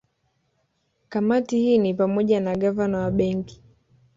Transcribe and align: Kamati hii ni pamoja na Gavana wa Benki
Kamati 1.09 1.57
hii 1.57 1.77
ni 1.77 1.93
pamoja 1.93 2.39
na 2.39 2.55
Gavana 2.55 2.97
wa 2.97 3.11
Benki 3.11 3.61